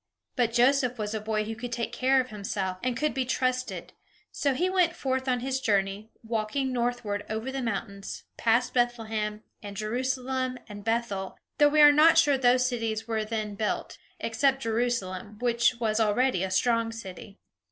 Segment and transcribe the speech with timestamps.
[0.35, 3.93] But Joseph was a boy who could take care of himself, and could be trusted;
[4.31, 9.77] so he went forth on his journey, walking northward over the mountains, past Bethlehem, and
[9.77, 15.37] Jerusalem, and Bethel though we are not sure those cities were then built, except Jerusalem,
[15.39, 17.37] which was already a strong city.